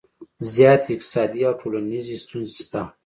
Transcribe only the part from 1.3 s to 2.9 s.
او ټولنیزې ستونزې شته